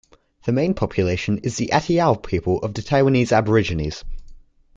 The 0.47 0.51
main 0.51 0.73
population 0.73 1.37
is 1.43 1.57
the 1.57 1.69
Atayal 1.71 2.23
people 2.25 2.57
of 2.61 2.73
the 2.73 2.81
Taiwanese 2.81 3.31
aborigines. 3.31 4.03